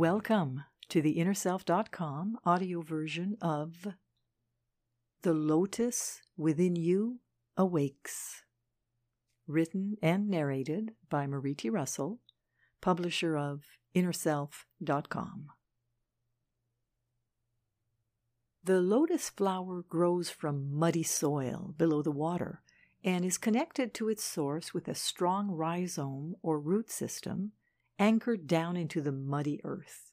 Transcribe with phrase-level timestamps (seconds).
[0.00, 3.86] Welcome to the InnerSelf.com audio version of
[5.20, 7.20] The Lotus Within You
[7.58, 8.44] Awakes.
[9.46, 11.68] Written and narrated by Marie T.
[11.68, 12.20] Russell,
[12.80, 13.64] publisher of
[13.94, 15.48] InnerSelf.com.
[18.64, 22.62] The lotus flower grows from muddy soil below the water
[23.04, 27.52] and is connected to its source with a strong rhizome or root system
[28.00, 30.12] anchored down into the muddy earth.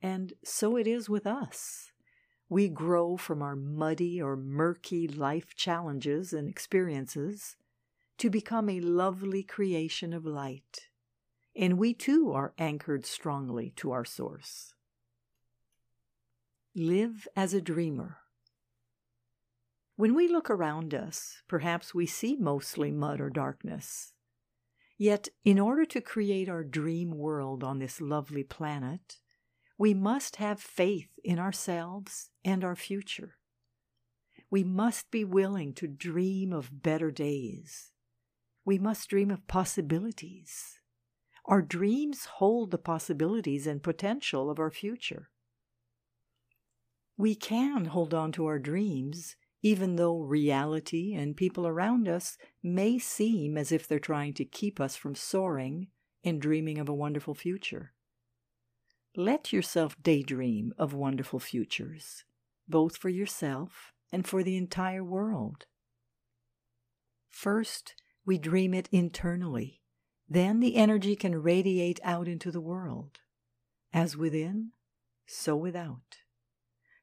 [0.00, 1.90] And so it is with us.
[2.48, 7.56] We grow from our muddy or murky life challenges and experiences
[8.18, 10.88] to become a lovely creation of light.
[11.56, 14.74] And we too are anchored strongly to our source.
[16.74, 18.18] Live as a dreamer.
[19.96, 24.12] When we look around us, perhaps we see mostly mud or darkness.
[24.98, 29.18] Yet, in order to create our dream world on this lovely planet,
[29.78, 33.36] we must have faith in ourselves and our future.
[34.50, 37.92] We must be willing to dream of better days.
[38.64, 40.80] We must dream of possibilities.
[41.44, 45.30] Our dreams hold the possibilities and potential of our future.
[47.18, 49.36] We can hold on to our dreams
[49.66, 54.78] even though reality and people around us may seem as if they're trying to keep
[54.78, 55.88] us from soaring
[56.22, 57.92] and dreaming of a wonderful future.
[59.16, 62.22] Let yourself daydream of wonderful futures,
[62.68, 65.66] both for yourself and for the entire world.
[67.28, 69.82] First, we dream it internally.
[70.28, 73.18] Then the energy can radiate out into the world.
[73.92, 74.70] As within,
[75.26, 76.18] so without.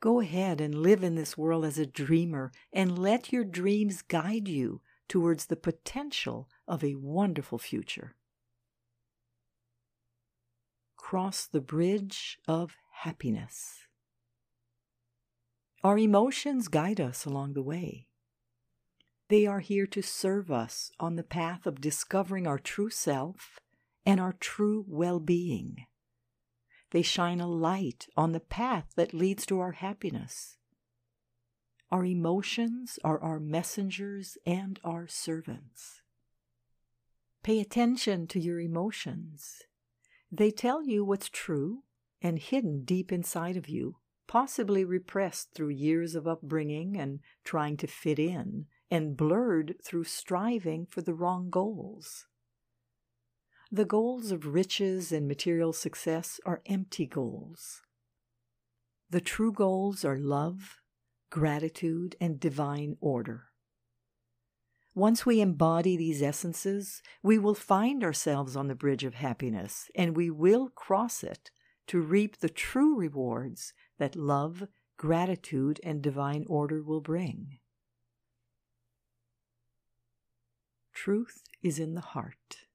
[0.00, 4.46] Go ahead and live in this world as a dreamer and let your dreams guide
[4.48, 8.14] you towards the potential of a wonderful future.
[10.96, 13.86] Cross the bridge of happiness.
[15.82, 18.08] Our emotions guide us along the way.
[19.28, 23.60] They are here to serve us on the path of discovering our true self
[24.04, 25.86] and our true well being.
[26.90, 30.56] They shine a light on the path that leads to our happiness.
[31.90, 36.02] Our emotions are our messengers and our servants.
[37.42, 39.62] Pay attention to your emotions.
[40.32, 41.84] They tell you what's true
[42.20, 47.86] and hidden deep inside of you, possibly repressed through years of upbringing and trying to
[47.86, 52.26] fit in, and blurred through striving for the wrong goals.
[53.72, 57.82] The goals of riches and material success are empty goals.
[59.10, 60.76] The true goals are love,
[61.30, 63.48] gratitude, and divine order.
[64.94, 70.16] Once we embody these essences, we will find ourselves on the bridge of happiness, and
[70.16, 71.50] we will cross it
[71.88, 77.58] to reap the true rewards that love, gratitude, and divine order will bring.
[80.94, 82.65] Truth is in the heart.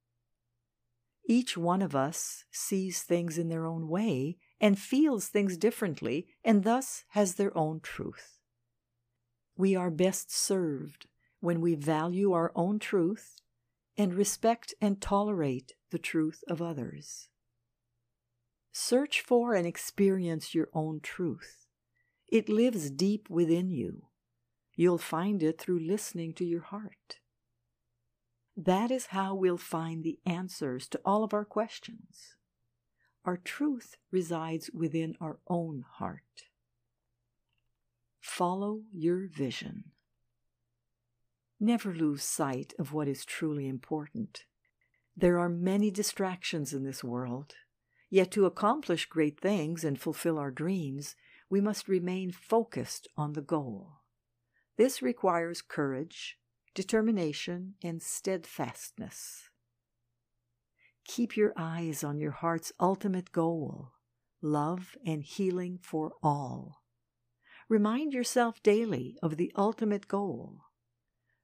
[1.25, 6.63] Each one of us sees things in their own way and feels things differently and
[6.63, 8.39] thus has their own truth.
[9.55, 11.07] We are best served
[11.39, 13.41] when we value our own truth
[13.97, 17.27] and respect and tolerate the truth of others.
[18.71, 21.67] Search for and experience your own truth.
[22.27, 24.03] It lives deep within you.
[24.75, 27.19] You'll find it through listening to your heart.
[28.55, 32.35] That is how we'll find the answers to all of our questions.
[33.23, 36.47] Our truth resides within our own heart.
[38.19, 39.91] Follow your vision.
[41.59, 44.45] Never lose sight of what is truly important.
[45.15, 47.53] There are many distractions in this world,
[48.09, 51.15] yet to accomplish great things and fulfill our dreams,
[51.49, 53.99] we must remain focused on the goal.
[54.77, 56.39] This requires courage,
[56.73, 59.49] determination, and steadfastness.
[61.05, 63.91] Keep your eyes on your heart's ultimate goal
[64.41, 66.81] love and healing for all.
[67.69, 70.61] Remind yourself daily of the ultimate goal.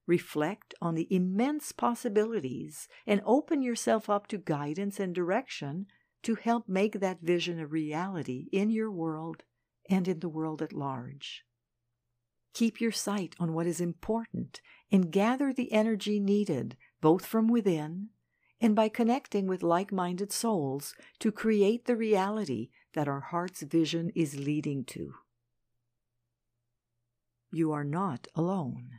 [0.06, 5.86] Reflect on the immense possibilities and open yourself up to guidance and direction
[6.22, 9.44] to help make that vision a reality in your world
[9.88, 11.44] and in the world at large.
[12.54, 14.60] Keep your sight on what is important
[14.90, 18.08] and gather the energy needed, both from within
[18.60, 24.10] and by connecting with like minded souls to create the reality that our heart's vision
[24.14, 25.14] is leading to.
[27.50, 28.90] You are not alone.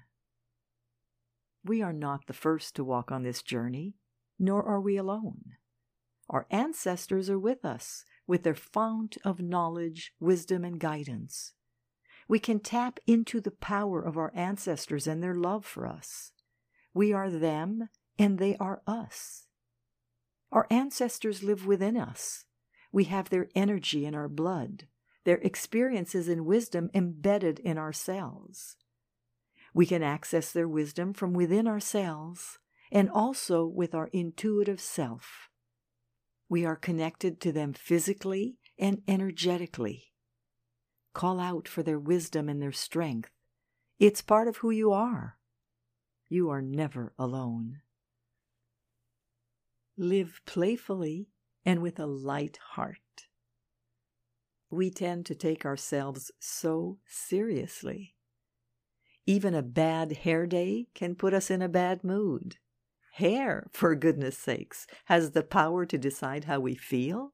[1.64, 3.96] We are not the first to walk on this journey,
[4.40, 5.42] nor are we alone.
[6.30, 11.54] Our ancestors are with us, with their fount of knowledge, wisdom, and guidance.
[12.30, 16.32] We can tap into the power of our ancestors and their love for us.
[16.94, 17.90] We are them,
[18.20, 19.48] and they are us.
[20.52, 22.46] Our ancestors live within us.
[22.92, 24.88] We have their energy in our blood,
[25.24, 28.78] their experiences and wisdom embedded in ourselves.
[29.74, 32.60] We can access their wisdom from within ourselves
[32.92, 35.50] and also with our intuitive self.
[36.48, 40.09] We are connected to them physically and energetically.
[41.14, 43.32] Call out for their wisdom and their strength.
[44.00, 45.38] It's part of who you are.
[46.30, 47.82] You are never alone.
[49.98, 51.28] Live playfully
[51.66, 53.28] and with a light heart.
[54.70, 58.16] We tend to take ourselves so seriously.
[59.26, 62.58] Even a bad hair day can put us in a bad mood.
[63.14, 67.34] Hair, for goodness sakes, has the power to decide how we feel?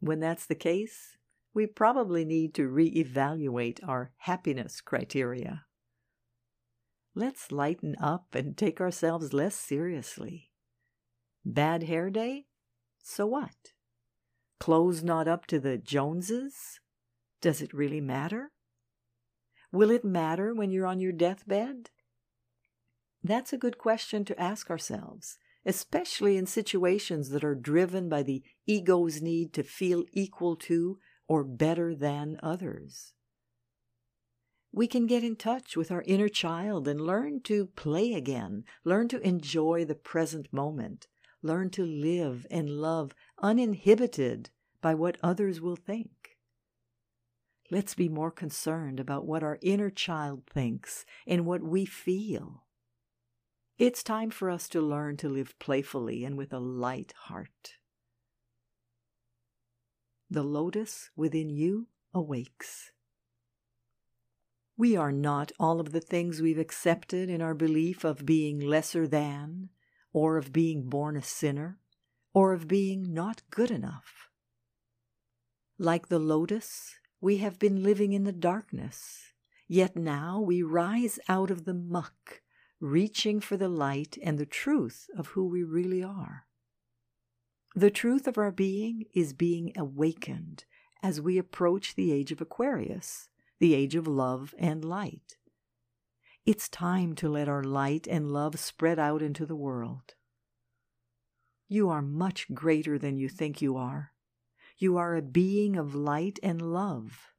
[0.00, 1.16] When that's the case,
[1.54, 5.64] we probably need to reevaluate our happiness criteria.
[7.14, 10.50] Let's lighten up and take ourselves less seriously.
[11.44, 12.46] Bad hair day?
[13.02, 13.72] So what?
[14.58, 16.80] Clothes not up to the Joneses?
[17.40, 18.52] Does it really matter?
[19.72, 21.90] Will it matter when you're on your deathbed?
[23.22, 28.42] That's a good question to ask ourselves, especially in situations that are driven by the
[28.66, 30.98] ego's need to feel equal to
[31.28, 33.12] or better than others.
[34.72, 39.08] We can get in touch with our inner child and learn to play again, learn
[39.08, 41.08] to enjoy the present moment,
[41.42, 46.38] learn to live and love uninhibited by what others will think.
[47.70, 52.64] Let's be more concerned about what our inner child thinks and what we feel.
[53.78, 57.74] It's time for us to learn to live playfully and with a light heart.
[60.32, 62.92] The lotus within you awakes.
[64.78, 69.06] We are not all of the things we've accepted in our belief of being lesser
[69.06, 69.68] than,
[70.10, 71.80] or of being born a sinner,
[72.32, 74.30] or of being not good enough.
[75.76, 79.34] Like the lotus, we have been living in the darkness,
[79.68, 82.40] yet now we rise out of the muck,
[82.80, 86.46] reaching for the light and the truth of who we really are.
[87.74, 90.64] The truth of our being is being awakened
[91.02, 93.30] as we approach the age of Aquarius,
[93.60, 95.36] the age of love and light.
[96.44, 100.14] It's time to let our light and love spread out into the world.
[101.66, 104.12] You are much greater than you think you are.
[104.76, 107.32] You are a being of light and love.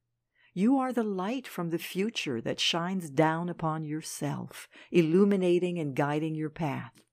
[0.56, 6.33] You are the light from the future that shines down upon yourself, illuminating and guiding
[6.33, 7.03] your path.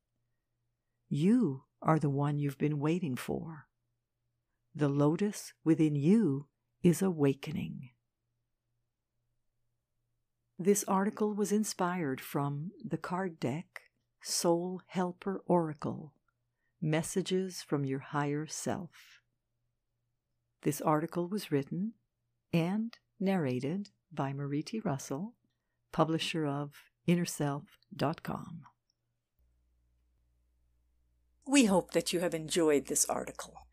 [1.08, 3.66] You are the one you've been waiting for.
[4.74, 6.46] The lotus within you
[6.82, 7.90] is awakening.
[10.58, 13.82] This article was inspired from the card deck
[14.22, 16.12] Soul Helper Oracle
[16.82, 19.22] Messages from Your Higher Self.
[20.62, 21.94] This article was written
[22.52, 24.80] and narrated by Marie T.
[24.80, 25.34] Russell,
[25.92, 26.72] publisher of
[27.08, 28.62] InnerSelf.com.
[31.50, 33.66] We hope that you have enjoyed this article.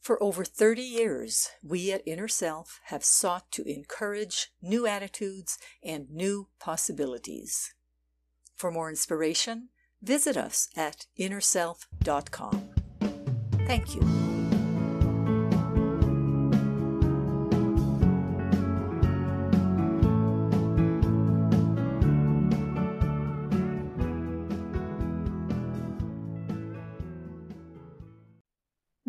[0.00, 6.08] For over 30 years, we at Inner Self have sought to encourage new attitudes and
[6.08, 7.74] new possibilities.
[8.54, 12.68] For more inspiration, visit us at InnerSelf.com.
[13.66, 14.35] Thank you.